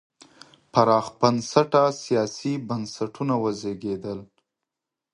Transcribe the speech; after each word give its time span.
پراخ 0.71 1.05
بنسټه 1.19 1.83
سیاسي 2.03 2.53
بنسټونه 2.67 3.33
وزېږېدل. 3.43 4.19